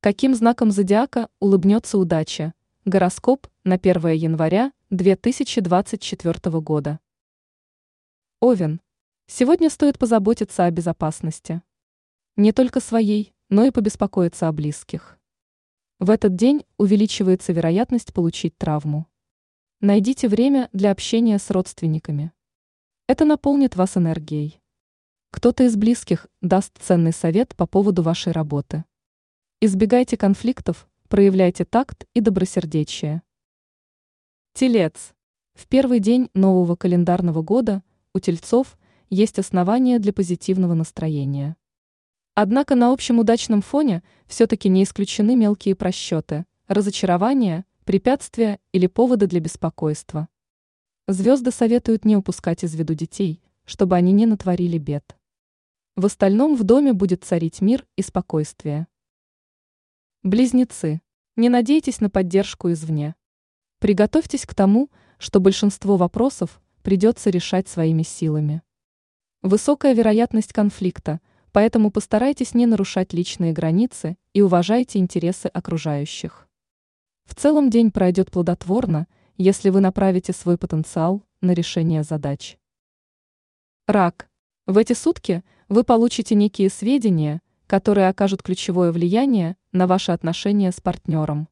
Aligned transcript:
Каким 0.00 0.32
знаком 0.36 0.70
зодиака 0.70 1.28
улыбнется 1.40 1.98
удача? 1.98 2.54
Гороскоп 2.84 3.48
на 3.64 3.74
1 3.74 4.06
января 4.10 4.72
2024 4.90 6.60
года. 6.60 7.00
Овен. 8.38 8.80
Сегодня 9.26 9.68
стоит 9.68 9.98
позаботиться 9.98 10.66
о 10.66 10.70
безопасности. 10.70 11.62
Не 12.36 12.52
только 12.52 12.78
своей, 12.78 13.34
но 13.48 13.64
и 13.64 13.72
побеспокоиться 13.72 14.46
о 14.46 14.52
близких. 14.52 15.18
В 15.98 16.10
этот 16.10 16.36
день 16.36 16.64
увеличивается 16.76 17.52
вероятность 17.52 18.14
получить 18.14 18.56
травму. 18.56 19.08
Найдите 19.80 20.28
время 20.28 20.68
для 20.72 20.92
общения 20.92 21.40
с 21.40 21.50
родственниками. 21.50 22.30
Это 23.08 23.24
наполнит 23.24 23.74
вас 23.74 23.96
энергией. 23.96 24.60
Кто-то 25.32 25.64
из 25.64 25.74
близких 25.74 26.28
даст 26.40 26.78
ценный 26.80 27.12
совет 27.12 27.56
по 27.56 27.66
поводу 27.66 28.04
вашей 28.04 28.30
работы. 28.32 28.84
Избегайте 29.60 30.16
конфликтов, 30.16 30.88
проявляйте 31.08 31.64
такт 31.64 32.06
и 32.14 32.20
добросердечие. 32.20 33.22
Телец. 34.52 35.14
В 35.54 35.66
первый 35.66 35.98
день 35.98 36.30
нового 36.32 36.76
календарного 36.76 37.42
года 37.42 37.82
у 38.14 38.20
тельцов 38.20 38.78
есть 39.10 39.36
основания 39.40 39.98
для 39.98 40.12
позитивного 40.12 40.74
настроения. 40.74 41.56
Однако 42.36 42.76
на 42.76 42.92
общем 42.92 43.18
удачном 43.18 43.60
фоне 43.60 44.04
все-таки 44.28 44.68
не 44.68 44.84
исключены 44.84 45.34
мелкие 45.34 45.74
просчеты, 45.74 46.46
разочарования, 46.68 47.64
препятствия 47.84 48.60
или 48.70 48.86
поводы 48.86 49.26
для 49.26 49.40
беспокойства. 49.40 50.28
Звезды 51.08 51.50
советуют 51.50 52.04
не 52.04 52.16
упускать 52.16 52.62
из 52.62 52.76
виду 52.76 52.94
детей, 52.94 53.42
чтобы 53.64 53.96
они 53.96 54.12
не 54.12 54.26
натворили 54.26 54.78
бед. 54.78 55.16
В 55.96 56.06
остальном 56.06 56.54
в 56.54 56.62
доме 56.62 56.92
будет 56.92 57.24
царить 57.24 57.60
мир 57.60 57.84
и 57.96 58.02
спокойствие. 58.02 58.86
Близнецы. 60.28 61.00
Не 61.36 61.48
надейтесь 61.48 62.02
на 62.02 62.10
поддержку 62.10 62.70
извне. 62.70 63.14
Приготовьтесь 63.78 64.44
к 64.44 64.54
тому, 64.54 64.90
что 65.16 65.40
большинство 65.40 65.96
вопросов 65.96 66.60
придется 66.82 67.30
решать 67.30 67.66
своими 67.66 68.02
силами. 68.02 68.60
Высокая 69.40 69.94
вероятность 69.94 70.52
конфликта, 70.52 71.22
поэтому 71.50 71.90
постарайтесь 71.90 72.52
не 72.52 72.66
нарушать 72.66 73.14
личные 73.14 73.54
границы 73.54 74.18
и 74.34 74.42
уважайте 74.42 74.98
интересы 74.98 75.46
окружающих. 75.46 76.46
В 77.24 77.34
целом 77.34 77.70
день 77.70 77.90
пройдет 77.90 78.30
плодотворно, 78.30 79.06
если 79.38 79.70
вы 79.70 79.80
направите 79.80 80.34
свой 80.34 80.58
потенциал 80.58 81.22
на 81.40 81.52
решение 81.52 82.02
задач. 82.02 82.58
Рак. 83.86 84.28
В 84.66 84.76
эти 84.76 84.92
сутки 84.92 85.42
вы 85.70 85.84
получите 85.84 86.34
некие 86.34 86.68
сведения, 86.68 87.40
которые 87.68 88.08
окажут 88.08 88.42
ключевое 88.42 88.90
влияние 88.92 89.56
на 89.72 89.86
ваши 89.86 90.10
отношения 90.10 90.72
с 90.72 90.80
партнером. 90.80 91.48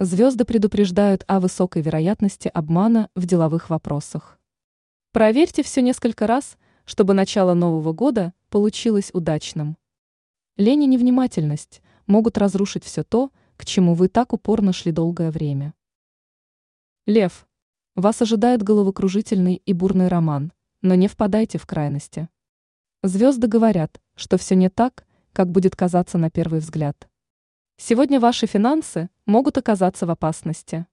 Звезды 0.00 0.44
предупреждают 0.44 1.24
о 1.28 1.38
высокой 1.38 1.80
вероятности 1.80 2.48
обмана 2.48 3.08
в 3.14 3.24
деловых 3.24 3.70
вопросах. 3.70 4.40
Проверьте 5.12 5.62
все 5.62 5.80
несколько 5.80 6.26
раз, 6.26 6.58
чтобы 6.84 7.14
начало 7.14 7.54
Нового 7.54 7.92
года 7.92 8.34
получилось 8.50 9.10
удачным. 9.12 9.78
Лень 10.56 10.82
и 10.82 10.86
невнимательность 10.88 11.82
могут 12.08 12.36
разрушить 12.36 12.82
все 12.82 13.04
то, 13.04 13.30
к 13.56 13.64
чему 13.64 13.94
вы 13.94 14.08
так 14.08 14.32
упорно 14.32 14.72
шли 14.72 14.90
долгое 14.90 15.30
время. 15.30 15.72
Лев. 17.06 17.46
Вас 17.94 18.20
ожидает 18.20 18.64
головокружительный 18.64 19.62
и 19.64 19.72
бурный 19.72 20.08
роман, 20.08 20.52
но 20.82 20.96
не 20.96 21.06
впадайте 21.06 21.58
в 21.58 21.66
крайности. 21.66 22.28
Звезды 23.04 23.46
говорят, 23.46 24.00
что 24.16 24.36
все 24.36 24.56
не 24.56 24.68
так, 24.68 25.06
как 25.38 25.52
будет 25.52 25.76
казаться 25.76 26.18
на 26.18 26.30
первый 26.30 26.58
взгляд. 26.58 27.08
Сегодня 27.76 28.18
ваши 28.18 28.48
финансы 28.48 29.08
могут 29.24 29.56
оказаться 29.56 30.04
в 30.04 30.10
опасности. 30.10 30.88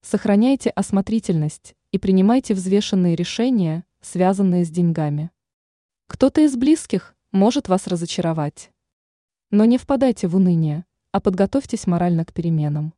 Сохраняйте 0.00 0.70
осмотрительность 0.70 1.76
и 1.92 1.98
принимайте 1.98 2.54
взвешенные 2.54 3.14
решения, 3.14 3.84
связанные 4.00 4.64
с 4.64 4.70
деньгами. 4.70 5.30
Кто-то 6.06 6.40
из 6.40 6.56
близких 6.56 7.14
может 7.32 7.68
вас 7.68 7.86
разочаровать. 7.86 8.70
Но 9.50 9.66
не 9.66 9.76
впадайте 9.76 10.26
в 10.26 10.36
уныние, 10.36 10.86
а 11.12 11.20
подготовьтесь 11.20 11.86
морально 11.86 12.24
к 12.24 12.32
переменам. 12.32 12.94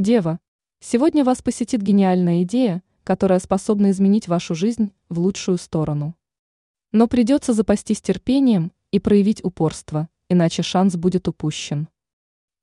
Дева, 0.00 0.40
сегодня 0.80 1.22
вас 1.22 1.40
посетит 1.40 1.82
гениальная 1.82 2.42
идея, 2.42 2.82
которая 3.04 3.38
способна 3.38 3.92
изменить 3.92 4.26
вашу 4.26 4.56
жизнь 4.56 4.92
в 5.08 5.20
лучшую 5.20 5.58
сторону. 5.58 6.16
Но 6.90 7.06
придется 7.06 7.52
запастись 7.52 8.02
терпением 8.02 8.72
и 8.96 8.98
проявить 8.98 9.44
упорство, 9.44 10.08
иначе 10.30 10.62
шанс 10.62 10.96
будет 10.96 11.28
упущен. 11.28 11.88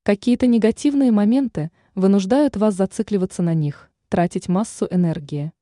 Какие-то 0.02 0.48
негативные 0.48 1.12
моменты 1.12 1.70
вынуждают 1.94 2.56
вас 2.56 2.74
зацикливаться 2.74 3.40
на 3.40 3.54
них, 3.54 3.88
тратить 4.08 4.48
массу 4.48 4.88
энергии. 4.90 5.52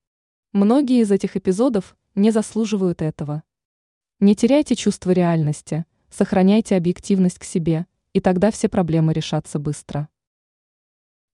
Многие 0.52 1.02
из 1.02 1.10
этих 1.10 1.36
эпизодов 1.36 1.94
не 2.14 2.30
заслуживают 2.30 3.02
этого. 3.02 3.42
Не 4.18 4.34
теряйте 4.34 4.74
чувство 4.74 5.10
реальности, 5.10 5.84
сохраняйте 6.08 6.74
объективность 6.76 7.38
к 7.38 7.44
себе, 7.44 7.84
и 8.14 8.20
тогда 8.20 8.50
все 8.50 8.70
проблемы 8.70 9.12
решатся 9.12 9.58
быстро. 9.58 10.08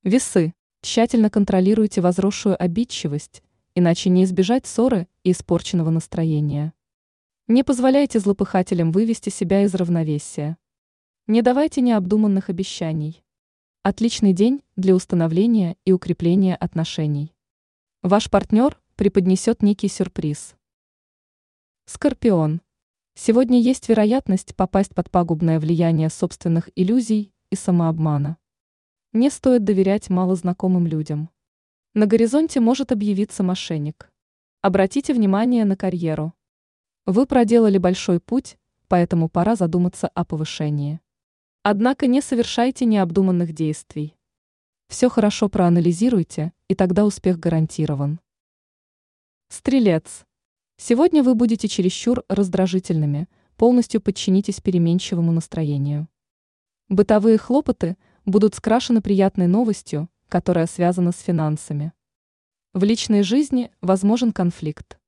Весы. 0.03 0.53
Тщательно 0.81 1.31
контролируйте 1.31 2.01
возросшую 2.01 2.61
обидчивость, 2.61 3.45
иначе 3.77 4.11
не 4.11 4.25
избежать 4.25 4.67
ссоры 4.67 5.07
и 5.23 5.31
испорченного 5.31 5.91
настроения. 5.91 6.73
Не 7.51 7.65
позволяйте 7.65 8.19
злопыхателям 8.19 8.93
вывести 8.93 9.31
себя 9.31 9.63
из 9.63 9.75
равновесия. 9.75 10.59
Не 11.27 11.41
давайте 11.41 11.81
необдуманных 11.81 12.51
обещаний. 12.51 13.25
Отличный 13.83 14.35
день 14.35 14.63
для 14.77 14.95
установления 14.95 15.79
и 15.87 15.93
укрепления 15.93 16.55
отношений. 16.55 17.35
Ваш 18.03 18.29
партнер 18.29 18.79
преподнесет 18.97 19.63
некий 19.63 19.89
сюрприз. 19.89 20.57
Скорпион. 21.87 22.61
Сегодня 23.15 23.59
есть 23.59 23.89
вероятность 23.89 24.55
попасть 24.55 24.95
под 24.95 25.11
пагубное 25.11 25.59
влияние 25.59 26.11
собственных 26.11 26.69
иллюзий 26.77 27.33
и 27.49 27.57
самообмана. 27.57 28.37
Не 29.15 29.31
стоит 29.31 29.65
доверять 29.65 30.11
малознакомым 30.11 30.87
людям. 30.87 31.31
На 31.95 32.05
горизонте 32.05 32.61
может 32.61 32.93
объявиться 32.93 33.43
мошенник. 33.43 34.13
Обратите 34.61 35.15
внимание 35.15 35.65
на 35.65 35.77
карьеру. 35.77 36.35
Вы 37.11 37.25
проделали 37.25 37.79
большой 37.79 38.21
путь, 38.21 38.59
поэтому 38.87 39.31
пора 39.31 39.57
задуматься 39.57 40.09
о 40.09 40.27
повышении. 40.27 41.01
Однако 41.63 42.07
не 42.07 42.21
совершайте 42.21 42.85
необдуманных 42.85 43.55
действий. 43.55 44.15
Все 44.89 45.09
хорошо 45.09 45.49
проанализируйте, 45.49 46.53
и 46.69 46.75
тогда 46.75 47.07
успех 47.07 47.39
гарантирован. 47.39 48.21
Стрелец. 49.49 50.27
Сегодня 50.77 51.23
вы 51.23 51.35
будете 51.35 51.67
чересчур 51.67 52.25
раздражительными, 52.29 53.27
полностью 53.57 54.03
подчинитесь 54.03 54.61
переменчивому 54.61 55.33
настроению. 55.33 56.09
Бытовые 56.91 57.39
хлопоты 57.39 57.97
будут 58.27 58.55
скрашены 58.55 59.01
приятной 59.01 59.47
новостью, 59.47 60.11
которая 60.29 60.67
связана 60.67 61.13
с 61.13 61.21
финансами. 61.21 61.95
В 62.75 62.85
личной 62.85 63.23
жизни 63.23 63.71
возможен 63.81 64.31
конфликт. 64.31 64.99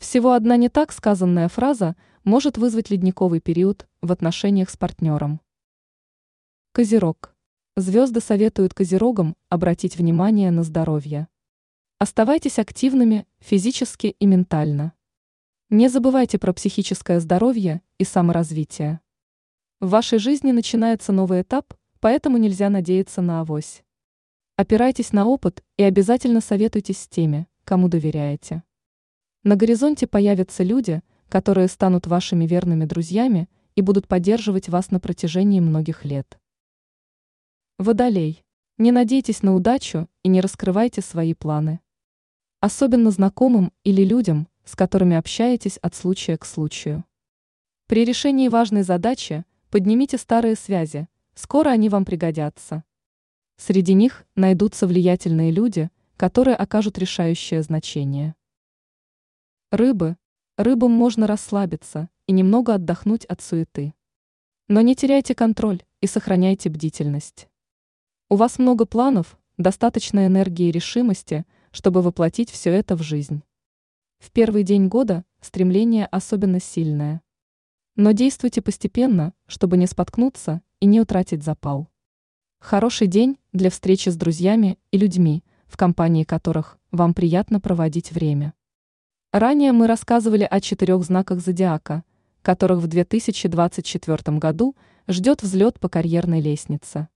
Всего 0.00 0.32
одна 0.32 0.56
не 0.56 0.70
так 0.70 0.92
сказанная 0.92 1.48
фраза 1.48 1.94
может 2.24 2.56
вызвать 2.56 2.88
ледниковый 2.88 3.38
период 3.38 3.86
в 4.00 4.10
отношениях 4.10 4.70
с 4.70 4.76
партнером. 4.78 5.42
Козерог. 6.72 7.36
Звезды 7.76 8.20
советуют 8.20 8.72
козерогам 8.72 9.36
обратить 9.50 9.98
внимание 9.98 10.50
на 10.50 10.62
здоровье. 10.62 11.28
Оставайтесь 11.98 12.58
активными 12.58 13.26
физически 13.40 14.16
и 14.18 14.24
ментально. 14.24 14.94
Не 15.68 15.88
забывайте 15.88 16.38
про 16.38 16.54
психическое 16.54 17.20
здоровье 17.20 17.82
и 17.98 18.04
саморазвитие. 18.04 19.00
В 19.80 19.90
вашей 19.90 20.18
жизни 20.18 20.50
начинается 20.50 21.12
новый 21.12 21.42
этап, 21.42 21.74
поэтому 22.00 22.38
нельзя 22.38 22.70
надеяться 22.70 23.20
на 23.20 23.42
авось. 23.42 23.84
Опирайтесь 24.56 25.12
на 25.12 25.26
опыт 25.26 25.62
и 25.76 25.82
обязательно 25.82 26.40
советуйтесь 26.40 27.00
с 27.00 27.06
теми, 27.06 27.46
кому 27.64 27.88
доверяете. 27.88 28.62
На 29.42 29.56
горизонте 29.56 30.06
появятся 30.06 30.62
люди, 30.62 31.00
которые 31.30 31.68
станут 31.68 32.06
вашими 32.06 32.46
верными 32.46 32.84
друзьями 32.84 33.48
и 33.74 33.80
будут 33.80 34.06
поддерживать 34.06 34.68
вас 34.68 34.90
на 34.90 35.00
протяжении 35.00 35.60
многих 35.60 36.04
лет. 36.04 36.38
Водолей. 37.78 38.44
Не 38.76 38.92
надейтесь 38.92 39.42
на 39.42 39.54
удачу 39.54 40.08
и 40.22 40.28
не 40.28 40.42
раскрывайте 40.42 41.00
свои 41.00 41.32
планы. 41.32 41.80
Особенно 42.60 43.10
знакомым 43.10 43.72
или 43.82 44.04
людям, 44.04 44.46
с 44.66 44.76
которыми 44.76 45.16
общаетесь 45.16 45.78
от 45.78 45.94
случая 45.94 46.36
к 46.36 46.44
случаю. 46.44 47.04
При 47.86 48.04
решении 48.04 48.48
важной 48.48 48.82
задачи 48.82 49.46
поднимите 49.70 50.18
старые 50.18 50.54
связи, 50.54 51.08
скоро 51.34 51.70
они 51.70 51.88
вам 51.88 52.04
пригодятся. 52.04 52.84
Среди 53.56 53.94
них 53.94 54.26
найдутся 54.36 54.86
влиятельные 54.86 55.50
люди, 55.50 55.88
которые 56.18 56.56
окажут 56.56 56.98
решающее 56.98 57.62
значение. 57.62 58.34
Рыбы. 59.72 60.16
Рыбам 60.56 60.90
можно 60.90 61.28
расслабиться 61.28 62.08
и 62.26 62.32
немного 62.32 62.74
отдохнуть 62.74 63.24
от 63.26 63.40
суеты. 63.40 63.94
Но 64.66 64.80
не 64.80 64.96
теряйте 64.96 65.32
контроль 65.36 65.84
и 66.00 66.08
сохраняйте 66.08 66.68
бдительность. 66.68 67.48
У 68.28 68.34
вас 68.34 68.58
много 68.58 68.84
планов, 68.84 69.38
достаточно 69.58 70.26
энергии 70.26 70.66
и 70.66 70.72
решимости, 70.72 71.46
чтобы 71.70 72.02
воплотить 72.02 72.50
все 72.50 72.70
это 72.70 72.96
в 72.96 73.02
жизнь. 73.02 73.44
В 74.18 74.32
первый 74.32 74.64
день 74.64 74.88
года 74.88 75.24
стремление 75.40 76.06
особенно 76.06 76.58
сильное. 76.58 77.22
Но 77.94 78.10
действуйте 78.10 78.62
постепенно, 78.62 79.34
чтобы 79.46 79.76
не 79.76 79.86
споткнуться 79.86 80.62
и 80.80 80.86
не 80.86 81.00
утратить 81.00 81.44
запал. 81.44 81.86
Хороший 82.58 83.06
день 83.06 83.38
для 83.52 83.70
встречи 83.70 84.08
с 84.08 84.16
друзьями 84.16 84.80
и 84.90 84.98
людьми, 84.98 85.44
в 85.68 85.76
компании 85.76 86.24
которых 86.24 86.76
вам 86.90 87.14
приятно 87.14 87.60
проводить 87.60 88.10
время. 88.10 88.52
Ранее 89.32 89.70
мы 89.70 89.86
рассказывали 89.86 90.42
о 90.42 90.60
четырех 90.60 91.04
знаках 91.04 91.38
зодиака, 91.38 92.02
которых 92.42 92.80
в 92.80 92.88
2024 92.88 94.38
году 94.38 94.74
ждет 95.06 95.44
взлет 95.44 95.78
по 95.78 95.88
карьерной 95.88 96.40
лестнице. 96.40 97.06